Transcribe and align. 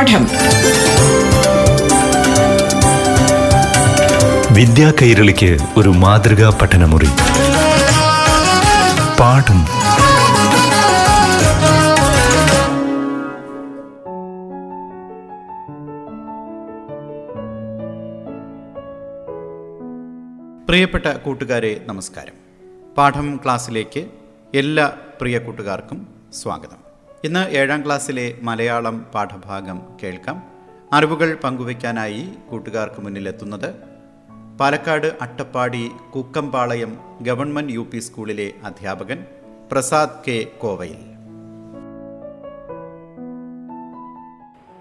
പാഠം. 0.00 0.26
വിദ്യാ 4.54 4.92
കൈരളിക്ക് 5.02 5.58
ഒരു 5.76 5.88
മാതൃകാ 5.88 6.58
പഠനമുറി. 6.62 7.06
പാഠം. 9.20 9.64
പ്രിയപ്പെട്ട 20.66 21.06
കൂട്ടുകാരെ 21.06 21.80
നമസ്കാരം. 21.86 22.34
പാഠം 22.98 23.40
ക്ലാസ്സിലേക്ക് 23.44 24.06
എല്ലാ 24.54 24.92
പ്രിയ 25.20 25.38
കൂട്ടുകാർക്കും 25.38 26.08
സ്വാഗതം. 26.42 26.89
ഇന്ന് 27.24 27.48
ഏഴാം 27.48 27.84
ക്ലാസ്സിലെ 27.86 28.38
മലയാളം 28.42 29.06
പാഠഭാഗം 29.14 29.82
കേൾക്കാം. 30.02 30.42
അറിവുകൾ 30.92 31.38
പങ്കുവയ്ക്കാനായി 31.44 32.28
കൂട്ടുകാർക്ക് 32.50 33.00
മുന്നിലെത്തുന്നത് 33.00 33.74
പാലക്കാട് 34.60 35.06
അട്ടപ്പാടി 35.20 35.90
കുക്കമ്പാളയം 36.16 36.98
ഗവൺമെന്റ് 37.22 37.72
യു 37.72 37.86
സ്കൂളിലെ 37.98 38.52
അധ്യാപകൻ 38.64 39.26
പ്രസാദ് 39.72 40.24
കെ 40.28 40.44
കോവയിൽ. 40.58 40.96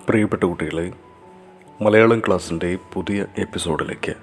പ്രിയപ്പെട്ട 0.10 0.44
കുട്ടികളെ 0.44 0.94
മലയാളം 1.82 2.20
ക്ലാസ്സിന്റെ 2.20 2.78
പുതിയ 2.94 3.26
എപ്പിസോഡിലേക്ക് 3.38 4.16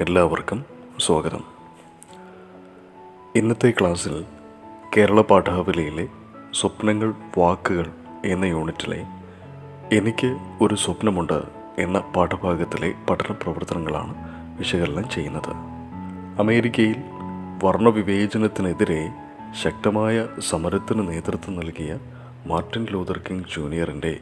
എല്ലാവർക്കും 0.00 0.64
സ്വാഗതം. 1.00 1.44
ഇന്നത്തെ 3.36 3.72
ക്ലാസ്സിൽ 3.80 4.24
കേരള 4.96 5.20
പാഠാവലിയിലെ 5.20 6.08
സ്വപ്നങ്ങൾ 6.54 7.14
വാക്കുകൾ 7.38 7.86
എന്ന 8.24 8.44
യൂണിറ്റിലെ 8.44 9.04
എനിക്ക് 9.92 10.36
ഒരു 10.60 10.74
സ്വപ്നമുണ്ട് 10.74 11.42
എന്ന 11.78 11.98
പാഠഭാഗത്തിലെ 12.16 12.94
പഠന 13.10 13.32
പ്രവർത്തനങ്ങളാണ് 13.32 14.14
വിശകലനം 14.58 15.10
ചെയ്യുന്നത്. 15.10 15.50
അമേരിക്കയിൽ 16.38 16.96
വർണവിവേചനത്തിനെതിരെ 17.64 19.12
ശക്തമായ 19.62 20.26
സമരത്തിന് 20.38 21.08
നേതൃത്വം 21.08 21.56
നൽകിയ 21.56 21.98
മാർട്ടിൻ 22.46 22.86
ലൂതർ 22.90 23.18
കിങ് 23.18 23.44
ജൂനിയറിന്റെ 23.56 24.20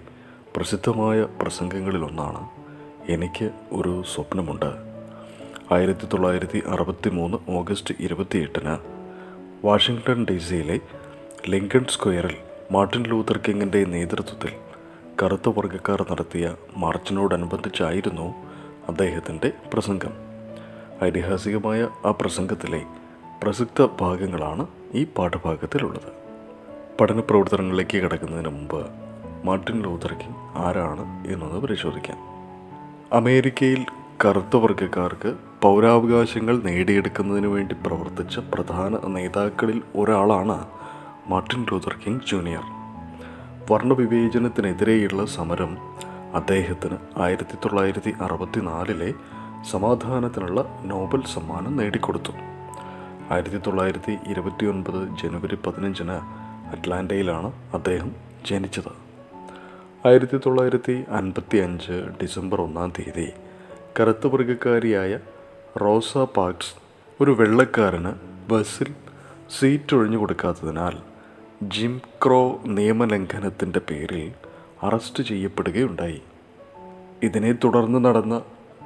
പ്രസിദ്ധമായ 0.56 1.27
പ്രസംഗങ്ങളിലൊന്നാണ് 1.43 2.49
എനിക്ക് 3.12 3.51
ഒരു 3.73 4.03
സ്വപ്നമുണ്ട്. 4.15 4.71
ആയിരത്തി 5.75 6.06
തൊള്ളായിരത്തി 6.06 6.62
അറുപത്തി 6.69 7.11
മൂന്ന് 7.11 7.39
ഓഗസ്റ്റ് 7.51 7.95
ഇരുപത്തിയെട്ടിന് 8.01 8.77
വാഷിങ്ടൺ 9.67 10.27
ഡി 10.31 10.39
സിയിലെ 10.39 10.81
ലിങ്കൺ 11.48 11.85
സ്ക്വയറിൽ 11.91 12.37
മാർട്ടിൻ 12.73 13.03
ലൂതർ 13.03 13.41
കിങ്ങിന്റെ 13.48 13.85
നേതൃത്വത്തിൽ 13.85 14.53
കറുത്ത 15.23 15.49
വർഗക്കാർ 15.49 16.07
നടത്തിയ 16.11 16.57
മാർച്ചിനോടനുബന്ധിച്ചായിരുന്നു 16.77 18.34
അദ്ദേഹത്തിന്റെ 18.89 19.53
പ്രസംഗം. 19.73 20.12
ഐതിഹാസികമായ 21.05 21.89
ആ 22.05 22.11
പ്രസംഗത്തിലെ 22.11 22.83
പ്രസക്ത 23.43 23.89
ഭാഗങ്ങളാണ് 24.01 24.67
ഈ 24.95 25.05
പാഠഭാഗത്തിലുള്ളത്. 25.05 26.12
പഠന 27.01 27.21
പ്രവർത്തനങ്ങളിലേക്ക് 27.21 27.99
കടക്കുന്നതിന് 27.99 28.49
മുമ്പ് 28.49 28.87
മാർട്ടിൻ 29.45 29.83
ലൂതർ 29.83 30.12
കിങ് 30.12 30.56
ആരാണ് 30.56 31.29
എന്നത് 31.29 31.62
പരിശോധിക്കാം. 31.62 32.19
അമേരിക്കയിൽ 33.12 33.87
കറുത്ത 34.25 34.56
വർഗക്കാർക്ക് 34.56 35.34
പൗരാവകാശങ്ങൾ 35.62 36.62
നേടിയെടുക്കുന്നതിന് 36.62 37.47
വേണ്ടി 37.47 37.75
പ്രവർത്തിച്ച 37.87 38.39
പ്രധാന 38.39 39.06
നേതാക്കളിൽ 39.06 39.83
ഒരാളാണ് 39.97 40.81
മാർട്ടിൻ 41.28 41.67
ലൂതർ 41.73 41.97
കിങ് 42.06 42.20
ജൂനിയർ. 42.31 42.62
വർണവിവേചനത്തിനെതിരെയുള്ള 43.73 45.27
സമരം 45.27 45.78
അദ്ദേഹത്തിന് 46.34 47.20
ആയിരത്തി 47.20 47.56
തൊള്ളായിരത്തി 47.56 48.12
അറുപത്തിനാലിലെ 48.20 49.15
സമാധാനത്തിനുള്ള 49.70 50.81
നോബൽ 50.84 51.22
സമ്മാനം 51.34 51.77
നേടിക്കൊടുത്തു. 51.77 52.33
ആയിരത്തി 53.31 53.59
തൊള്ളായിരത്തി 53.59 54.19
ഇരുപത്തി 54.28 54.66
ഒൻപത് 54.66 55.09
ജനുവരി 55.22 55.55
പതിനഞ്ചിന് 55.55 56.16
അറ്റ്ലാന്റയിലാണ് 56.77 57.53
അദ്ദേഹം 57.75 58.12
ജനിച്ചത്. 58.47 58.93
ആയിരത്തി 60.06 60.37
തൊള്ളായിരത്തി 60.37 61.04
അൻപത്തി 61.09 61.59
അഞ്ച് 61.59 61.93
ഡിസംബർ 62.22 62.60
ഒന്നാം 62.60 62.93
തീയതി 62.99 63.33
കറുത്ത 64.00 64.27
വർഗക്കാരിയായ 64.27 65.19
റോസ 65.81 66.19
പാർക്സ് 66.19 66.75
ഒരു 67.21 67.31
വെള്ളക്കാരന് 67.31 68.12
ബസ്സിൽ 68.53 68.94
സീറ്റ് 69.60 69.97
ഒഴിഞ്ഞു 69.97 70.19
കൊടുക്കാത്തതിനാൽ 70.19 71.12
ജിം 71.69 72.00
ക്രോ 72.25 72.62
നിയമലംഘനത്തിന്റെ 72.67 73.81
പേരിൽ 73.91 74.33
അറസ്റ്റ് 74.83 75.23
ചെയ്യപ്പെടുകയുണ്ടായി. 75.23 76.23
ഇതിനെ 77.23 77.53
തുടർന്ന് 77.53 78.05
നടന്ന 78.05 78.43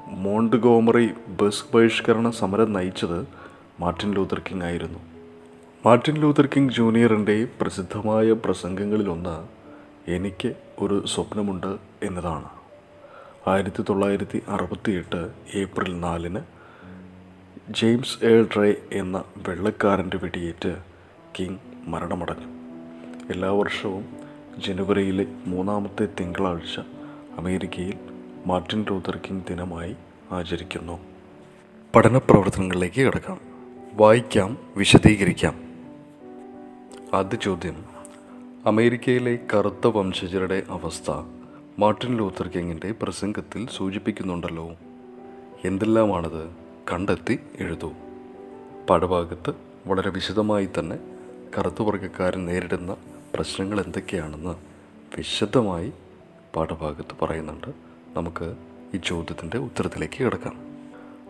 മോണ്ട്ഗോമറി 0.07 1.11
ബസ് 1.29 1.77
ബഹിഷ്കരണ 1.77 2.31
സമരം 2.31 2.73
നയിച്ചത് 2.73 3.29
മാർട്ടിൻ 3.81 4.15
ലൂതർ 4.15 4.39
കിങ് 4.39 4.63
ആയിരുന്നു. 4.63 4.99
മാർട്ടിൻ 5.87 6.15
ലൂതർ 6.15 6.47
കിങ് 6.47 6.71
ജൂനിയറിന്റെ 6.71 7.49
പ്രസിദ്ധമായ 7.61 8.33
പ്രസംഗങ്ങളിലൊന്ന് 8.33 9.49
എനിക്ക് 10.11 10.55
ഒരു 10.79 11.07
സ്വപ്നമുണ്ട് 11.07 11.77
എന്നതാണ്. 12.03 12.49
ആയിരത്തി 13.49 13.83
തൊള്ളായിരത്തി 13.83 14.43
അറുപത്തിയെട്ട് 14.49 15.31
ഏപ്രിൽ 15.55 16.01
നാലിന് 16.01 16.41
ജെയിംസ് 17.71 18.25
എൽ 18.25 18.49
ഡ്രേ 18.55 18.75
എന്ന 18.93 19.25
വെള്ളക്കാരന്റെ 19.49 20.17
വെടിയേറ്റ് 20.17 20.77
കിങ് 21.39 21.59
മരണമടഞ്ഞു. 21.87 22.66
എല്ലാ 23.31 23.51
വർഷവും 23.51 24.05
ജനുവരിയിലെ 24.67 25.27
മൂന്നാമത്തെ 25.47 26.09
തിങ്കളാഴ്ച 26.21 26.81
അമേരിക്കയിൽ 27.37 27.95
മാർട്ടിൻ 28.47 28.85
ലൂതർ 28.91 29.17
കിങ് 29.17 29.41
ദിനമായി 29.49 29.97
ആചരിക്കുന്നു. 30.33 30.99
പഠന 31.95 32.19
പ്രവർത്തനങ്ങളിലേക്ക് 32.19 33.01
കിടക്കാം. 33.01 33.41
വായിക്കാം 33.95 34.59
വിശദീകരിക്കാം. 34.77 35.55
ആദ്യ 37.15 37.37
ചോദ്യം. 37.37 37.85
അമേരിക്കയിലെ 38.67 39.39
കറുത്ത 39.55 39.87
വംശജരുടെ 39.87 40.63
അവസ്ഥ 40.69 41.11
മാർട്ടിൻ 41.79 42.17
ലൂത്തർ 42.17 42.49
കിങ്ങിന്റെ 42.49 42.95
പ്രസംഗത്തിൽ 43.03 43.69
സൂചിപ്പിക്കുന്നുണ്ടല്ലോ. 43.77 44.71
എന്തെല്ലാമാണത്? 45.65 46.51
കണ്ടെത്തി 46.93 47.39
എഴുതൂ. 47.59 47.93
പാഠഭാഗത്ത് 48.91 49.53
വളരെ 49.87 50.11
വിശദമായി 50.11 50.69
തന്നെ 50.79 50.99
കറുത്തുവർഗക്കാരൻ 51.59 52.47
നേരിടുന്ന 52.47 52.97
പ്രശ്നങ്ങൾ 53.35 53.81
എന്തൊക്കെയാണെന്ന് 53.81 54.55
വിശദമായി 55.17 55.93
പാഠഭാഗത്ത് 56.57 57.25
പറയുന്നുണ്ട്. 57.25 57.67
നമുക്ക് 58.17 58.57
ഈ 58.95 59.01
ചോദ്യത്തിന്റെ 59.05 59.59
ഉത്തരത്തിലേക്ക് 59.59 60.25
കിടക്കാം. 60.25 60.57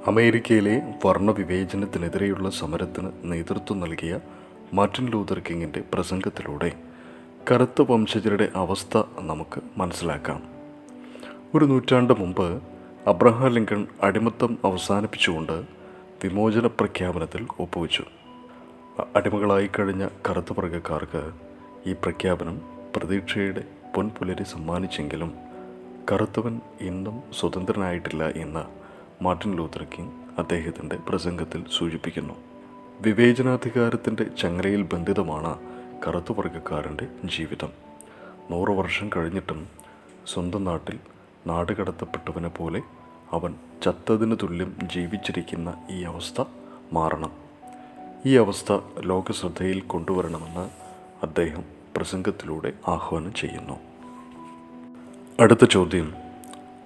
അമേരിക്കയിലെ 0.07 0.95
വർണവിവേചനത്തിനെതിരെയുള്ള 1.07 2.51
സമരത്തിന് 2.51 3.11
നേതൃത്വം 3.25 3.81
നൽകിയ 3.81 4.21
മാർട്ടിൻ 4.73 5.07
ലൂതർ 5.07 5.39
കിങ്ങിന്റെ 5.39 5.83
പ്രസംഗത്തിലൂടെ 5.95 6.73
കറുത്ത 7.51 7.83
വംശജരുടെ 7.91 8.49
അവസ്ഥ 8.55 9.03
നമുക്ക് 9.19 9.61
മനസ്സിലാക്കാം. 9.77 10.43
ഒരു 11.55 11.65
നൂറ്റാണ്ട് 11.65 12.21
മുമ്പ് 12.21 12.63
അബ്രഹാം 13.07 13.49
ലിങ്കൺ 13.49 13.87
അടിമത്തം 14.03 14.59
അവസാനിപ്പിച്ചുകൊണ്ട് 14.65 15.65
വിമോചന 16.25 16.67
പ്രഖ്യാപനത്തിൽ 16.67 17.47
ഒപ്പുവെച്ചു. 17.61 18.05
അടിമകളായി 19.17 19.71
കഴിഞ്ഞ 19.79 20.09
കറുത്ത 20.31 20.47
വർഗക്കാർക്ക് 20.59 21.46
ഈ 21.87 21.93
പ്രഖ്യാപനം 21.93 22.61
പ്രതീക്ഷയുടെ 22.97 23.65
പൊൻപുലരി 23.95 24.43
സമ്മാനിച്ചെങ്കിലും 24.43 25.35
കറുത്തവൻ 26.13 26.61
എന്നും 26.81 27.23
സ്വതന്ത്രനായിട്ടില്ല 27.41 28.29
എന്ന് 28.29 28.65
മാർട്ടിൻ 29.25 29.57
ലൂത്തർ 29.57 29.85
കിങ് 29.85 30.13
അദ്ദേഹത്തിന്റെ 30.39 30.97
പ്രസംഗത്തിൽ 30.97 31.65
സൂചിപ്പിക്കുന്നു. 31.79 32.35
വിവേചനാധികാരത്തിന്റെ 33.01 34.25
ചങ്ങലയിൽ 34.25 34.83
ബന്ധിതമാണ് 34.83 35.59
കറുത്തുവർഗക്കാരന്റെ 36.09 37.07
ജീവിതം. 37.25 37.69
നൂറു 38.51 38.73
വർഷം 38.73 39.11
കഴിഞ്ഞിട്ടും 39.17 39.69
സ്വന്തം 40.27 40.65
നാട്ടിൽ 40.65 40.99
നാട് 41.47 41.73
കടത്തപ്പെട്ടവനെ 41.73 42.49
പോലെ 42.49 42.83
അവൻ 43.33 43.55
ചത്തതിന് 43.85 44.37
തുല്യം 44.43 44.77
ജീവിച്ചിരിക്കുന്ന 44.95 45.75
ഈ 45.91 46.03
അവസ്ഥ 46.03 46.45
മാറണം. 46.93 47.33
ഈ 48.27 48.37
അവസ്ഥ 48.37 48.73
ലോകശ്രദ്ധയിൽ 49.01 49.81
കൊണ്ടുവരണമെന്ന് 49.81 50.71
അദ്ദേഹം 51.23 51.76
പ്രസംഗത്തിലൂടെ 51.97 52.73
ആഹ്വാനം 52.89 53.35
ചെയ്യുന്നു. 53.35 53.75
അടുത്ത 55.41 55.65
ചോദ്യം 55.65 56.15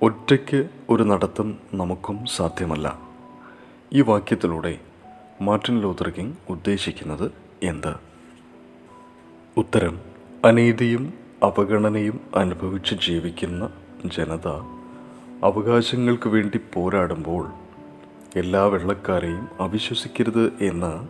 ഒറ്റയ്ക്ക് 0.03 0.69
ഒരു 0.91 1.03
നടത്തം 1.03 1.59
നമുക്കും 1.75 2.27
സാധ്യമല്ല. 2.27 2.99
ഈ 3.93 4.01
വാക്യത്തിലൂടെ 4.01 4.81
മാർട്ടിൻ 5.43 5.81
ലൂഥർ 5.81 6.09
കിങ് 6.09 6.33
ഉദ്ദേശിക്കുന്നത് 6.51 7.33
എന്ത്? 7.63 7.95
ഉത്തരം 9.57 10.01
അനീതിയും 10.45 11.15
അവഗണനയും 11.43 12.21
അനുഭവിച്ച് 12.37 12.95
ജീവിക്കുന്ന 12.95 13.71
ജനത 14.07 14.49
അവകാശങ്ങൾക്ക് 15.45 16.29
വേണ്ടി 16.29 16.61
പോരാടുമ്പോൾ 16.75 17.51
എല്ലാ 18.37 18.65
വെള്ളക്കാരെയും 18.65 19.49
അവിശ്വസിക്കരുത് 19.61 20.53
എന്ന് 20.61 21.09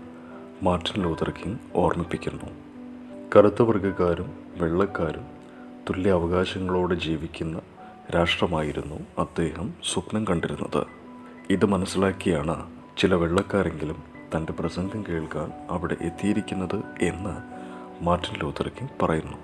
മാർട്ടിൻ 0.64 1.02
ലൂതർ 1.02 1.30
കിങ് 1.30 1.58
ഓർമ്മിപ്പിക്കുന്നു. 1.74 2.69
കറുത്ത 3.36 3.62
വർഗക്കാരും 3.62 4.32
വെള്ളക്കാരും 4.56 5.26
തുല്യ 5.90 6.10
അവകാശങ്ങളോടെ 6.10 6.94
ജീവിക്കുന്ന 6.94 7.60
രാഷ്ട്രമായിരുന്നു 8.14 8.96
അദ്ദേഹം 9.18 9.74
സ്വപ്നം 9.92 10.24
കണ്ടിരുന്നത്. 10.24 10.86
ഇത് 11.50 11.64
മനസ്സിലാക്കിയാണ് 11.64 12.70
ചില 12.98 13.14
വെള്ളക്കാരെങ്കിലും 13.14 14.02
തന്റെ 14.36 14.52
പ്രസംഗം 14.52 15.04
കേൾക്കാൻ 15.08 15.52
അവിടെ 15.70 15.96
എത്തിയിരിക്കുന്നത് 16.00 16.82
എന്ന് 17.02 17.36
മാർട്ടിൻ 18.04 18.50
കിങ് 18.50 18.88
പറയുന്നു. 19.02 19.36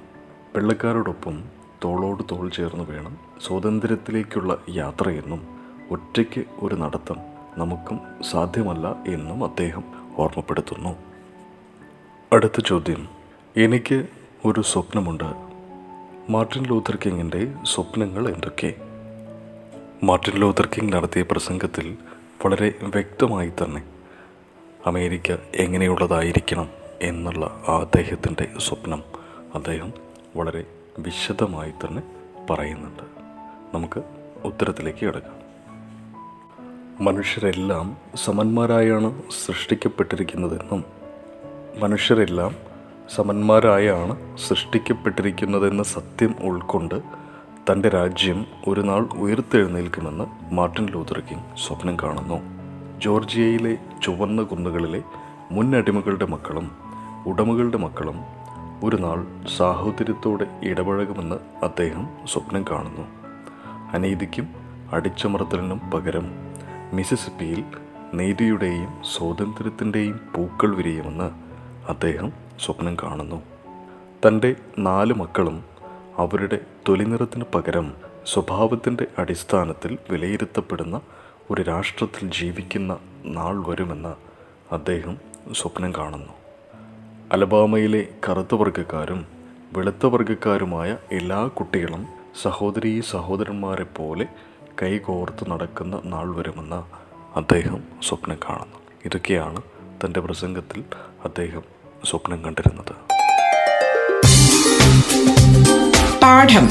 വെള്ളക്കാരോടൊപ്പം 0.56 1.44
തോളോട് 1.84 2.22
തോൾ 2.30 2.48
ചേർന്ന് 2.48 2.84
വേണം 2.84 3.16
സ്വാതന്ത്ര്യത്തിലേക്കുള്ള 3.46 4.58
യാത്രയെന്നും 4.68 5.46
ഒറ്റയ്ക്ക് 5.90 6.44
ഒരു 6.58 6.74
നടത്തം 6.74 7.16
നമുക്കും 7.58 8.00
സാധ്യമല്ല 8.30 8.96
എന്നും 9.06 9.44
അദ്ദേഹം 9.44 9.84
ഓർമ്മപ്പെടുത്തുന്നു. 10.16 10.96
അടുത്ത 12.32 12.60
ചോദ്യം. 12.60 13.15
എനിക്ക് 13.56 14.06
ഒരു 14.44 14.60
സ്വപ്നമുണ്ട്. 14.60 15.24
മാർട്ടിൻ 16.32 16.62
ലൂഥർ 16.62 16.98
കിങ്ങിന്റെ 17.06 17.54
സ്വപ്നങ്ങൾ 17.64 18.28
എന്തൊക്കെ? 18.28 18.74
മാർട്ടിൻ 20.02 20.34
ലൂഥർ 20.34 20.66
കിങ് 20.66 20.92
നടത്തിയ 20.92 21.22
പ്രസംഗത്തിൽ 21.22 21.96
വളരെ 22.46 22.74
വ്യക്തമായി 22.82 23.48
തന്നെ 23.48 23.82
അമേരിക്ക 24.86 25.32
എങ്ങനെയുള്ളതായിരിക്കണം 25.54 26.68
എന്നുള്ള 27.02 27.46
അദ്ദേഹത്തിന്റെ 27.68 28.48
സ്വപ്നം 28.58 29.02
അദ്ദേഹം 29.54 29.92
വളരെ 30.36 30.64
വിശദമായി 30.98 31.70
തന്നെ 31.70 32.02
പറയുന്നുണ്ട്. 32.50 33.02
നമുക്ക് 33.76 34.02
ഉത്തരത്തിലേക്ക് 34.44 35.06
കിടക്കാം. 35.06 35.36
മനുഷ്യരെല്ലാം 37.04 37.96
സമന്മാരായാണ് 38.14 39.22
സൃഷ്ടിക്കപ്പെട്ടിരിക്കുന്നതെന്നും 39.46 40.84
മനുഷ്യരെല്ലാം 41.78 42.65
സമന്മാരായാണ് 43.08 44.36
സൃഷ്ടിക്കപ്പെട്ടിരിക്കുന്നതെന്ന 44.36 45.82
സത്യം 45.82 46.34
ഉൾക്കൊണ്ട് 46.42 47.02
തന്റെ 47.72 47.88
രാജ്യം 47.88 48.46
ഒരു 48.68 48.80
നാൾ 48.80 49.08
ഉയർത്തെഴുന്നേൽക്കുമെന്ന് 49.16 50.54
മാർട്ടിൻ 50.54 50.86
കിങ് 51.20 51.56
സ്വപ്നം 51.56 51.96
കാണുന്നു. 52.02 52.38
ജോർജിയയിലെ 52.98 53.78
ചുവന്ന 54.02 54.42
കുന്നുകളിലെ 54.42 55.02
മുൻ 55.50 55.76
അടിമകളുടെ 55.76 56.26
മക്കളും 56.26 56.70
ഉടമകളുടെ 57.26 57.78
മക്കളും 57.78 58.18
ഒരു 58.84 58.96
നാൾ 58.96 59.26
സാഹോദര്യത്തോടെ 59.56 60.46
ഇടപഴകുമെന്ന് 60.62 61.64
അദ്ദേഹം 61.64 62.08
സ്വപ്നം 62.28 62.64
കാണുന്നു. 62.70 63.06
അനീതിക്കും 63.92 64.48
അടിച്ചമർത്തലിനും 64.92 65.90
പകരം 65.94 66.26
മിസിസിപ്പിയിൽ 66.92 67.64
നീതിയുടെയും 68.14 68.88
സ്വാതന്ത്ര്യത്തിന്റെയും 69.04 70.20
പൂക്കൾ 70.34 70.74
വിരിയുമെന്ന് 70.74 71.30
അദ്ദേഹം 71.88 72.45
സ്വപ്നം 72.60 72.96
കാണുന്നു. 73.02 73.42
തന്റെ 74.26 74.56
നാല് 74.78 75.14
മക്കളും 75.14 75.64
അവരുടെ 76.16 76.58
തൊലിനിറത്തിന് 76.88 77.44
പകരം 77.54 77.94
സ്വഭാവത്തിന്റെ 78.26 79.06
അടിസ്ഥാനത്തിൽ 79.18 79.98
വിലയിരുത്തപ്പെടുന്ന 80.10 81.00
ഒരു 81.50 81.62
രാഷ്ട്രത്തിൽ 81.62 82.30
ജീവിക്കുന്ന 82.30 82.98
നാൾ 83.24 83.64
വരുമെന്ന് 83.66 84.14
അദ്ദേഹം 84.74 85.18
സ്വപ്നം 85.54 85.92
കാണുന്നു. 85.98 86.32
അലബാമയിലെ 87.32 88.08
കറുത്ത 88.28 88.54
വർഗക്കാരും 88.54 89.26
വെളുത്ത 89.72 90.06
വർഗക്കാരുമായ 90.06 90.98
എല്ലാ 91.12 91.46
കുട്ടികളും 91.46 92.06
സഹോദരീ 92.42 93.00
സഹോദരന്മാരെ 93.00 93.84
പോലെ 93.84 94.26
കൈകോർത്ത് 94.82 95.50
നടക്കുന്ന 95.50 96.00
നാൾ 96.04 96.36
വരുമെന്ന് 96.36 96.82
അദ്ദേഹം 97.38 97.82
സ്വപ്നം 98.02 98.36
കാണുന്നു. 98.48 98.78
ഇതൊക്കെയാണ് 99.04 99.62
തന്റെ 100.04 100.20
പ്രസംഗത്തിൽ 100.20 100.84
അദ്ദേഹം 101.24 101.75
സ്വപ്നം 102.04 102.44
കണ്ടിരുന്നത്. 102.44 102.92
പാഠം. 106.22 106.70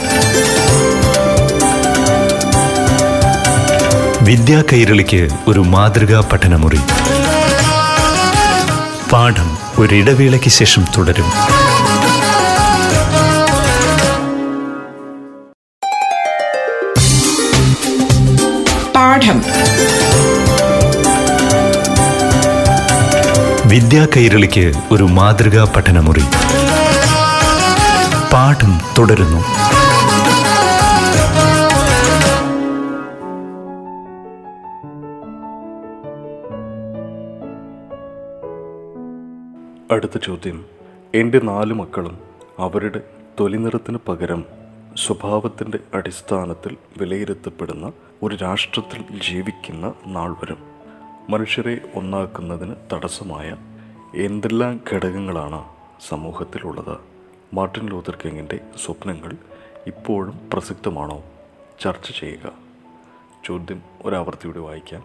വിദ്യാ 4.21 4.63
കൈരളിക്ക് 4.73 5.29
ഒരു 5.47 5.59
മാതൃകാ 5.59 6.29
പഠനമുറി. 6.33 6.79
പാഠം 9.11 9.57
ഒരിടവേളയ്ക്ക് 9.77 10.49
ശേഷം 10.49 10.85
തുടരും. 10.97 11.31
പാഠം. 18.93 19.54
വിദ്യാ 23.75 24.07
കൈരളിക്ക് 24.17 24.73
ഒരു 24.91 25.03
മാതൃകാ 25.03 25.73
പഠനമുറി. 25.75 26.21
പാഠം 28.33 28.79
തുടരുന്നു. 28.97 29.37
അടുത്ത 39.93 40.17
ചോദ്യം. 40.23 40.65
എന്റെ 41.15 41.39
നാല് 41.39 41.73
മക്കളും 41.73 42.17
അവരുടെ 42.59 43.01
തൊലിനിറത്തിന് 43.39 43.97
പകരം 44.07 44.45
സ്വഭാവത്തിന്റെ 45.07 45.79
അടിസ്ഥാനത്തിൽ 45.93 46.77
വിലയിരുത്തപ്പെടുന്ന 46.97 47.91
ഒരു 48.23 48.35
രാഷ്ട്രത്തിൽ 48.35 49.01
ജീവിക്കുന്ന 49.01 49.93
നാൾ 50.07 50.31
വരും 50.31 50.74
മനുഷ്യരെ 51.29 51.91
ഒന്നാക്കുന്നതിന് 51.95 52.75
തടസ്സമായ 52.93 53.55
എന്തെല്ലാം 54.15 54.79
ഘടകങ്ങളാണ് 54.93 55.63
സമൂഹത്തിലുള്ളത്? 56.07 56.97
മാർട്ടിൻ 57.53 57.85
ലൂഥർ 57.85 58.17
കിങ്ങിന്റെ 58.25 58.59
സ്വപ്നങ്ങൾ 58.85 59.33
ഇപ്പോഴും 59.87 60.49
പ്രസക്തമാണോ? 60.53 61.23
ചർച്ച 61.79 62.11
ചെയ്യുക. 62.19 62.51
ചോദ്യം 63.45 63.81
ഒരാവർത്തിയോടെ 64.05 64.59
വായിക്കാം. 64.59 65.03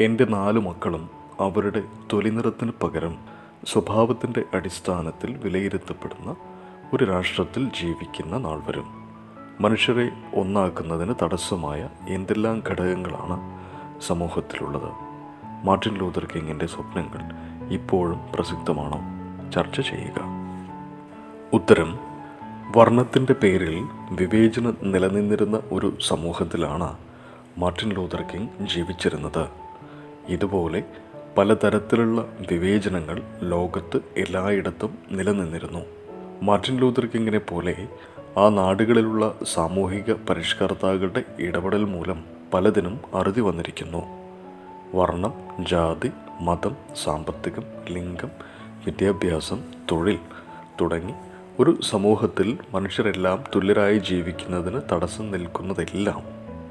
എന്റെ 0.00 0.24
നാല് 0.24 0.58
മക്കളും 0.58 1.10
അവരുടെ 1.40 1.82
തൊലിനിറത്തിന് 2.12 2.72
പകരം 2.82 3.18
സ്വഭാവത്തിന്റെ 3.66 4.44
അടിസ്ഥാനത്തിൽ 4.54 5.36
വിലയിരുത്തപ്പെടുന്ന 5.36 6.36
ഒരു 6.94 7.04
രാഷ്ട്രത്തിൽ 7.04 7.68
ജീവിക്കുന്ന 7.68 8.38
നാൾ 8.38 8.62
വരും. 8.68 9.08
മനുഷ്യരെ 9.60 10.10
ഒന്നാക്കുന്നതിന് 10.34 11.14
തടസ്സമായ 11.22 11.88
എന്തെല്ലാം 12.08 12.62
ഘടകങ്ങളാണ് 12.70 13.66
സമൂഹത്തിലുള്ളത്? 14.02 15.05
മാർട്ടിൻ 15.64 15.94
ലൂതർ 15.94 16.28
കിങ്ങിന്റെ 16.34 16.66
സ്വപ്നങ്ങൾ 16.66 17.22
ഇപ്പോഴും 17.72 18.20
പ്രസിദ്ധമാണോ? 18.34 19.00
ചർച്ച 19.50 19.80
ചെയ്യുക. 19.80 20.22
ഉത്തരം 21.52 21.98
വർണത്തിന്റെ 22.76 23.32
പേരിൽ 23.32 23.86
വിവേചനം 24.10 24.76
നിലനിന്നിരുന്ന 24.82 25.60
ഒരു 25.72 25.96
സമൂഹത്തിലാണ് 26.06 26.96
മാർട്ടിൻ 27.58 27.88
ലൂതർ 27.88 28.22
കിങ് 28.22 28.48
ജീവിച്ചിരുന്നത്. 28.74 29.46
ഇതുപോലെ 30.28 30.84
പലതരത്തിലുള്ള 31.38 32.28
വിവേചനങ്ങൾ 32.50 33.22
ലോകത്ത് 33.42 34.00
എല്ലായിടത്തും 34.16 34.98
നിലനിന്നിരുന്നു. 35.10 35.80
മാർട്ടിൻ 36.42 36.76
ലൂതർ 36.76 37.06
കിങ്ങിനെ 37.06 37.38
പോലെ 37.38 37.88
ആ 38.38 38.48
നാടുകളിലുള്ള 38.48 39.34
സാമൂഹിക 39.54 40.12
പരിഷ്കർത്താക്കളുടെ 40.12 41.24
ഇടപെടൽ 41.38 41.84
മൂലം 41.84 42.24
പലതിനും 42.54 43.00
അറുതി 43.14 43.40
വന്നിരിക്കുന്നു. 43.40 44.15
വർണം 44.96 45.32
ജാതി 45.60 46.10
മതം 46.40 46.76
സാമ്പത്തികം 47.04 47.62
ലിംഗം 47.88 48.30
വിദ്യാഭ്യാസം 48.86 49.60
തൊഴിൽ 49.90 50.18
തുടങ്ങി 50.80 51.12
ഒരു 51.58 51.80
സമൂഹത്തിൽ 51.82 52.58
മനുഷ്യരെല്ലാം 52.74 53.44
തുല്യരായി 53.54 53.98
ജീവിക്കുന്നതിന് 53.98 54.80
തടസ്സം 54.92 55.30
നിൽക്കുന്നതെല്ലാം 55.30 56.22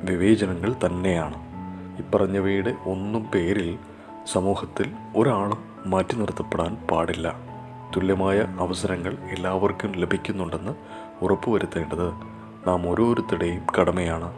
വിവേചനങ്ങൾ 0.02 0.76
തന്നെയാണ്. 0.86 1.38
ഇപ്പറഞ്ഞവയുടെ 1.98 2.76
ഒന്നും 2.86 3.24
പേരിൽ 3.24 3.78
സമൂഹത്തിൽ 4.34 4.92
ഒരാളും 5.16 5.58
മാറ്റി 5.86 6.16
നിർത്തപ്പെടാൻ 6.16 6.76
പാടില്ല. 6.92 7.36
തുല്യമായ 7.96 8.40
അവസരങ്ങൾ 8.60 9.18
എല്ലാവർക്കും 9.32 9.92
ലഭിക്കുന്നുണ്ടെന്ന് 9.92 10.72
ഉറപ്പുവരുത്തേണ്ടത് 11.22 12.10
നാം 12.68 12.90
ഓരോരുത്തരുടെയും 12.90 13.64
കടമയാണ്. 13.80 14.34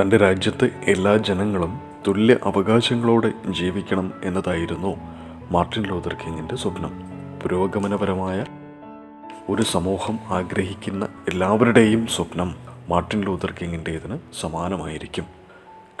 തന്റെ 0.00 0.16
രാജ്യത്തെ 0.16 0.70
എല്ലാ 0.84 1.16
ജനങ്ങളും 1.16 1.91
തുല്യ 2.06 2.36
അവകാശങ്ങളോടെ 2.42 3.32
ജീവിക്കണം 3.50 4.12
എന്നതായിരുന്നു 4.24 4.96
മാർട്ടിൻ 5.50 5.82
ലൂഥർ 5.82 6.14
കിങ്ങിന്റെ 6.14 6.56
സ്വപ്നം. 6.56 6.90
പുരോഗമനപരമായ 7.42 8.44
ഒരു 9.48 9.62
സമൂഹം 9.62 10.18
ആഗ്രഹിക്കുന്ന 10.26 11.08
എല്ലാവരുടെയും 11.28 12.06
സ്വപ്നം 12.06 12.54
മാർട്ടിൻ 12.88 13.20
ലൂഥർ 13.20 13.50
കിങ്ങിന്റേതിന് 13.50 14.18
സമാനമായിരിക്കും. 14.40 15.24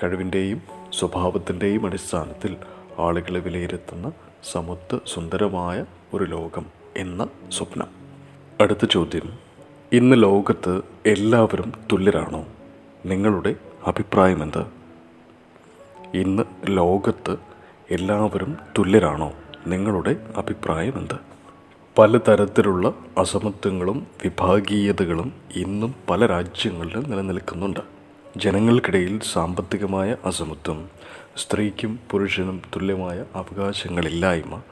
കഴിവിന്റെയും 0.02 0.62
സ്വഭാവത്തിന്റെയും 0.92 1.86
അടിസ്ഥാനത്തിൽ 1.86 2.56
ആളുകളെ 2.98 3.40
വിലയിരുത്തുന്ന 3.40 4.12
സമത്വ 4.52 4.98
സുന്ദരമായ 5.06 5.84
ഒരു 6.14 6.24
ലോകം 6.24 6.66
എന്ന 6.96 7.28
സ്വപ്നം. 7.52 7.86
അടുത്ത 8.60 8.84
ചോദ്യം. 8.84 9.38
ഇന്ന് 9.92 10.22
ലോകത്ത് 10.22 10.82
എല്ലാവരും 11.06 11.72
തുല്യരാണോ? 11.92 12.44
നിങ്ങളുടെ 13.06 13.54
അഭിപ്രായം 13.86 14.42
എന്ത് 14.42 14.81
ഇന്ന് 16.14 16.42
ലോകത്ത് 16.66 17.36
എല്ലാവരും 17.90 18.56
തുല്യരാണോ? 18.78 19.32
നിങ്ങളുടെ 19.66 20.16
അഭിപ്രായം 20.36 20.98
എന്ത്? 20.98 21.14
പലതരത്തിലുള്ള 21.98 22.94
അസമത്വങ്ങളും 23.18 24.06
വിഭാഗീയതകളും 24.24 25.32
ഇന്നും 25.56 25.94
പല 26.10 26.26
രാജ്യങ്ങളിലും 26.26 27.10
നിലനിൽക്കുന്നുണ്ട്. 27.10 27.80
ജനങ്ങൾക്കിടയിൽ 28.36 29.20
സാമ്പത്തികമായ 29.20 30.16
അസമത്വം 30.24 30.88
സ്ത്രീക്കും 31.36 31.98
പുരുഷനും 32.10 32.62
തുല്യമായ 32.76 33.24
അവകാശങ്ങളില്ലായ്മ 33.34 34.62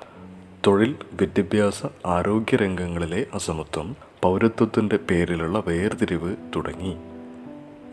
തൊഴിൽ 0.66 0.94
വിദ്യാഭ്യാസ 1.12 1.86
ആരോഗ്യ 2.06 2.56
രംഗങ്ങളിലെ 2.56 3.26
അസമത്വം 3.34 3.96
പൗരത്വത്തിന്റെ 4.22 4.96
പേരിലുള്ള 4.96 5.62
വേർതിരിവ് 5.66 6.36
തുടങ്ങി. 6.56 6.96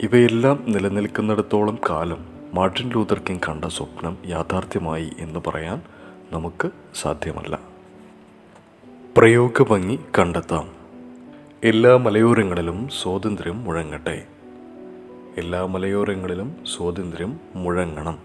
ഇവയെല്ലാം 0.02 0.64
നിലനിൽക്കുന്നിടത്തോളം 0.68 1.78
കാലം 1.90 2.37
മാർട്ടിൻ 2.54 2.88
ലൂതർ 2.88 3.22
കിങ് 3.28 3.38
കണ്ട 3.48 3.64
സ്വപ്നം 3.64 4.18
യാഥാർത്ഥ്യമായി 4.26 5.12
എന്ന് 5.18 5.40
പറയാൻ 5.46 5.82
നമുക്ക് 6.32 6.70
സാധ്യമല്ല. 6.94 7.58
പ്രയോഗഭംഗി 9.16 9.98
കണ്ടെത്താം. 10.18 10.68
എല്ലാ 11.64 11.96
മലയോരങ്ങളിലും 11.96 12.88
സ്വാതന്ത്ര്യം 12.88 13.64
മുഴങ്ങട്ടെ. 13.64 14.26
എല്ലാ 15.36 15.66
മലയോരങ്ങളിലും 15.66 16.56
സ്വാതന്ത്ര്യം 16.76 17.40
മുഴങ്ങണം. 17.54 18.18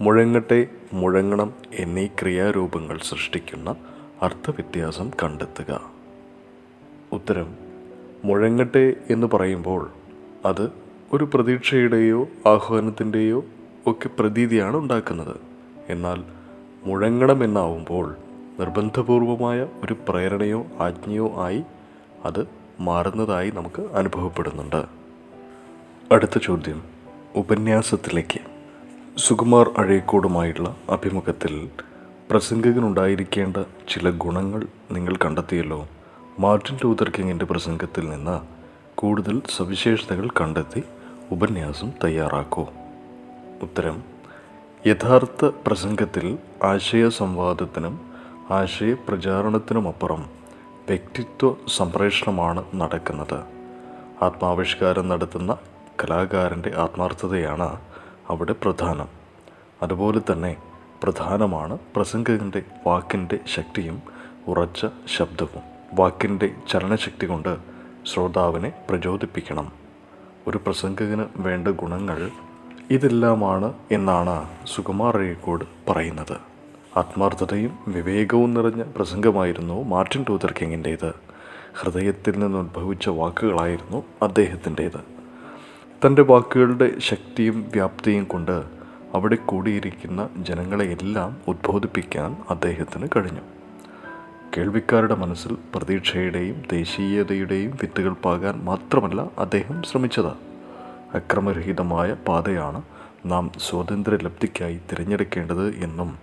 മുഴങ്ങട്ടെ 0.00 0.66
മുഴങ്ങണം 0.92 1.54
എന്നീ 1.72 2.06
ക്രിയാരൂപങ്ങൾ 2.06 2.98
സൃഷ്ടിക്കുന്ന 2.98 3.76
അർത്ഥവ്യത്യാസം 4.22 5.10
കണ്ടെത്തുക. 5.10 5.90
ഉത്തരം 7.12 7.56
മുഴങ്ങട്ടെ 8.24 8.94
എന്ന് 9.10 9.26
പറയുമ്പോൾ 9.26 9.90
അത് 10.44 10.72
ഒരു 11.12 11.28
പ്രതീക്ഷയുടെയോ 11.34 12.28
ആഹ്വാനത്തിന്റെയോ 12.46 13.44
ഒക്കെ 13.90 14.08
പ്രതീതിയാണ് 14.08 14.76
ഉണ്ടാക്കുന്നത്. 14.76 15.36
എന്നാൽ 15.88 16.24
മുഴങ്ങണമെന്നാവുമ്പോൾ 16.84 18.16
നിർബന്ധപൂർവമായ 18.60 19.66
ഒരു 19.84 19.96
പ്രേരണയോ 20.08 20.66
ആജ്ഞയോ 20.80 21.42
ആയി 21.42 21.62
അത് 22.24 22.48
മാറുന്നതായി 22.80 23.50
നമുക്ക് 23.50 23.82
അനുഭവപ്പെടുന്നുണ്ട്. 23.82 24.84
അടുത്ത 26.12 26.38
ചോദ്യം. 26.38 26.82
ഉപന്യാസത്തിലേക്ക്. 27.36 28.40
സുകുമാർ 29.16 29.70
അഴയക്കോടുമായുള്ള 29.78 30.76
അഭിമുഖത്തിൽ 30.88 31.70
പ്രസംഗകനുണ്ടായിരിക്കേണ്ട 32.30 33.56
ചില 33.88 34.10
ഗുണങ്ങൾ 34.10 34.66
നിങ്ങൾ 34.90 35.16
കണ്ടെത്തിയല്ലോ. 35.16 35.88
മാർട്ടിൻ 36.38 36.76
ലൂതർ 36.76 37.10
കിങ്ങിന്റെ 37.10 37.44
പ്രസംഗത്തിൽ 37.44 38.10
നിന്ന് 38.10 38.40
കൂടുതൽ 38.94 39.42
സവിശേഷതകൾ 39.56 40.28
കണ്ടെത്തി 40.40 40.82
ഉപന്യാസം 41.30 41.92
തയ്യാറാക്കൂ. 42.04 42.66
ഉത്തരം. 43.62 44.02
യഥാർത്ഥ 44.86 45.44
പ്രസംഗത്തിൽ 45.66 46.38
ആശയ 46.64 47.08
സംവാദത്തിനും 47.08 48.12
ആശയ 48.50 48.94
പ്രചാരണത്തിനുമപ്പുറം 48.94 50.30
വ്യക്തിത്വ 50.88 51.54
സംപ്രേഷണമാണ് 51.76 52.64
നടക്കുന്നത്. 52.74 53.40
ആത്മാവിഷ്കാരം 54.22 55.08
നടത്തുന്ന 55.08 55.56
കലാകാരന്റെ 56.04 56.72
ആത്മാർത്ഥതയാണ് 56.76 57.80
അവിടെ 58.28 58.52
പ്രധാനം. 58.52 59.08
അതുപോലെ 59.82 60.20
തന്നെ 60.32 60.56
പ്രധാനമാണ് 61.02 61.78
പ്രസംഗകന്റെ 61.96 62.62
വാക്കിന്റെ 62.86 63.38
ശക്തിയും 63.46 64.02
ഉറച്ച 64.48 64.86
ശബ്ദവും. 65.16 65.62
വാക്കിന്റെ 65.92 66.54
ചലനശക്തി 66.70 67.26
കൊണ്ട് 67.26 67.56
ശ്രോതാവിനെ 68.06 68.72
പ്രചോദിപ്പിക്കണം. 68.90 69.72
ഒരു 70.48 70.58
പ്രസംഗകന് 70.58 71.24
വേണ്ട 71.36 71.68
ഗുണങ്ങൾ 71.68 72.30
ഇതെല്ലാമാണ് 72.90 73.74
എന്നാണ് 73.90 74.48
സുകുമാർ 74.66 75.16
അഴീക്കോട് 75.16 75.64
പറയുന്നത്. 75.88 76.36
ആത്മാർത്ഥതയും 76.96 77.78
വിവേകവും 77.88 78.54
നിറഞ്ഞ 78.54 78.82
പ്രസംഗമായിരുന്നു 78.82 79.82
മാർട്ടിൻ 79.82 80.24
ലൂതർ 80.30 80.54
കിങ്ങിന്റേത്. 80.60 81.12
ഹൃദയത്തിൽ 81.80 82.38
നിന്ന് 82.38 82.58
ഉത്ഭവിച്ച 82.58 83.08
വാക്കുകളായിരുന്നു 83.08 84.04
അദ്ദേഹത്തിന്റേത്. 84.22 85.00
തന്റെ 86.06 86.22
വാക്കുകളുടെ 86.22 86.92
ശക്തിയും 86.98 87.68
വ്യാപ്തിയും 87.72 88.24
കൊണ്ട് 88.24 88.64
അവിടെ 89.14 89.34
കൂടിയിരിക്കുന്ന 89.34 90.28
ജനങ്ങളെയെല്ലാം 90.38 91.36
ഉദ്ബോധിപ്പിക്കാൻ 91.48 92.36
അദ്ദേഹത്തിന് 92.50 93.08
കഴിഞ്ഞു. 93.16 93.40
കേൾവിക്കാരുടെ 94.56 95.14
മനസ്സിൽ 95.14 95.56
പ്രതീക്ഷയുടെയും 95.74 96.62
ദേശീയതയുടെയും 96.72 97.70
വിത്തുകൾ 97.70 98.12
പാകാൻ 98.12 98.64
മാത്രമല്ല 98.64 99.26
അദ്ദേഹം 99.38 99.82
ശ്രമിച്ചത്. 99.82 100.47
അക്രമരഹിതമായ 101.14 102.14
പാതയാണ് 102.28 102.82
നാം 103.26 103.52
സ്വാതന്ത്ര്യലബ്ധിക്കായി 103.58 104.80
തിരഞ്ഞെടുക്കേണ്ടത് 104.92 105.74
എന്നും 105.74 106.18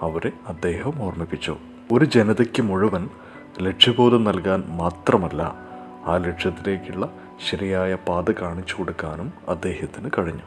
അവരെ 0.00 0.32
അദ്ദേഹം 0.46 1.02
ഓർമ്മിപ്പിച്ചു. 1.02 1.56
ഒരു 1.92 2.04
ജനതയ്ക്ക് 2.04 2.62
മുഴുവൻ 2.62 3.08
ലക്ഷ്യബോധം 3.62 4.24
നൽകാൻ 4.24 4.64
മാത്രമല്ല 4.68 5.42
ആ 6.06 6.16
ലക്ഷ്യത്തിലേക്കുള്ള 6.16 7.12
ശരിയായ 7.50 7.94
പാത 7.94 8.32
കാണിച്ചു 8.32 8.74
കൊടുക്കാനും 8.78 9.32
അദ്ദേഹത്തിന് 9.48 10.10
കഴിഞ്ഞു. 10.18 10.42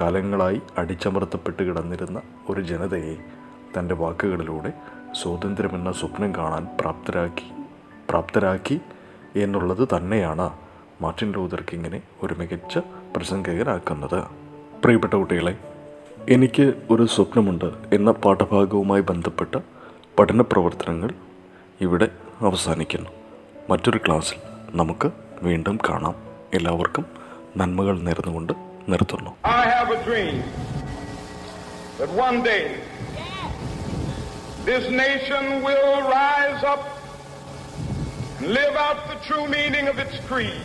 കാലങ്ങളായി 0.00 0.62
അടിച്ചമർത്തപ്പെട്ട് 0.78 1.62
കിടന്നിരുന്ന 1.62 2.22
ഒരു 2.50 2.60
ജനതയെ 2.60 3.16
തന്റെ 3.78 3.94
വാക്കുകളിലൂടെ 3.94 4.72
സ്വാതന്ത്ര്യമെന്ന 5.22 5.92
സ്വപ്നം 5.92 6.34
കാണാൻ 6.34 6.66
പ്രാപ്തരാക്കി 6.80 7.50
പ്രാപ്തരാക്കി 8.10 8.80
എന്നുള്ളത് 9.36 9.88
തന്നെയാണ് 9.96 10.50
മാർട്ടിൻ 11.02 11.32
ലൂതർ 11.32 11.64
കിങ്ങിനെ 11.72 12.02
ഒരു 12.22 12.34
മികച്ച 12.34 12.78
പ്രസംഗകനാക്കുന്നത് 13.16 14.18
പ്രിയപ്പെട്ട 14.82 15.14
കുട്ടികളെ 15.14 15.54
എനിക്ക് 16.28 16.74
ഒരു 16.90 17.06
സ്വപ്നമുണ്ട് 17.06 17.68
എന്ന 17.92 18.10
പാഠഭാഗവുമായി 18.10 19.00
ബന്ധപ്പെട്ട 19.00 19.54
പഠന 20.18 20.40
പ്രവർത്തനങ്ങൾ 20.40 21.10
ഇവിടെ 21.80 22.08
അവസാനിക്കുന്നു. 22.40 23.10
മറ്റൊരു 23.70 23.98
ക്ലാസ്സിൽ 23.98 24.38
നമുക്ക് 24.70 25.10
വീണ്ടും 25.42 25.78
കാണാം. 25.88 26.14
എല്ലാവർക്കും 26.54 27.06
നന്മകൾ 27.56 27.98
നേർന്നുകൊണ്ട് 28.00 28.52
നിർത്തുന്നു. 28.88 29.30
I 29.44 29.62
have 29.74 29.88
a 29.96 30.00
dream 30.08 30.36
that 32.00 32.12
one 32.26 32.38
day 32.50 32.62
this 34.68 34.84
nation 35.04 35.44
will 35.66 35.92
rise 36.14 36.62
up 36.72 36.84
live 38.56 38.76
out 38.86 39.00
the 39.12 39.18
true 39.28 39.46
meaning 39.56 39.86
of 39.92 39.98
its 40.06 40.16
creed. 40.30 40.64